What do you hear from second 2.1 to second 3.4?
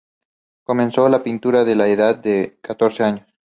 de catorce años.